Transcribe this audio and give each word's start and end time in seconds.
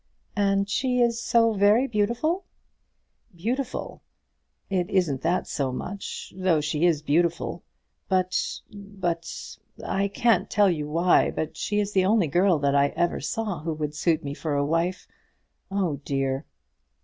"And 0.35 0.67
she 0.67 0.99
is 0.99 1.21
so 1.21 1.53
very 1.53 1.85
beautiful?" 1.85 2.45
"Beautiful! 3.35 4.01
It 4.67 4.89
isn't 4.89 5.21
that 5.21 5.45
so 5.45 5.71
much; 5.71 6.33
though 6.35 6.59
she 6.59 6.87
is 6.87 7.03
beautiful. 7.03 7.61
But, 8.09 8.59
but, 8.73 9.31
I 9.85 10.07
can't 10.07 10.49
tell 10.49 10.71
you 10.71 10.87
why, 10.89 11.29
but 11.29 11.55
she 11.55 11.79
is 11.79 11.91
the 11.91 12.05
only 12.05 12.25
girl 12.27 12.57
that 12.57 12.73
I 12.73 12.87
ever 12.95 13.19
saw 13.19 13.59
who 13.59 13.75
would 13.75 13.93
suit 13.93 14.23
me 14.23 14.33
for 14.33 14.55
a 14.55 14.65
wife. 14.65 15.07
Oh, 15.69 15.97
dear!" 16.03 16.47